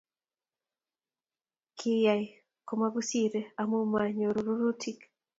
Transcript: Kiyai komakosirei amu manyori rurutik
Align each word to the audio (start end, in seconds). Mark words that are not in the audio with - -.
Kiyai 1.77 2.25
komakosirei 2.67 3.49
amu 3.61 3.77
manyori 3.91 4.41
rurutik 4.47 4.97